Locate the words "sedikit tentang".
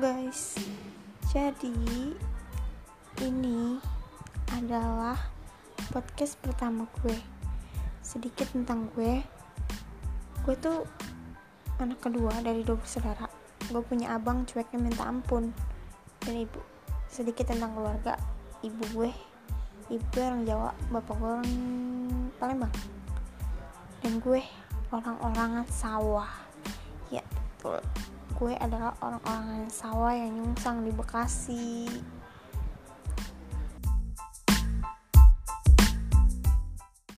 8.00-8.88, 17.04-17.76